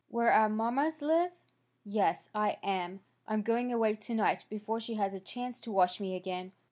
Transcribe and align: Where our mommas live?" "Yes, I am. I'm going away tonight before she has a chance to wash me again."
Where 0.09 0.31
our 0.31 0.49
mommas 0.49 1.03
live?" 1.03 1.29
"Yes, 1.83 2.31
I 2.33 2.57
am. 2.63 3.01
I'm 3.27 3.43
going 3.43 3.71
away 3.71 3.93
tonight 3.93 4.45
before 4.49 4.79
she 4.79 4.95
has 4.95 5.13
a 5.13 5.19
chance 5.19 5.59
to 5.61 5.71
wash 5.71 5.99
me 5.99 6.15
again." 6.15 6.53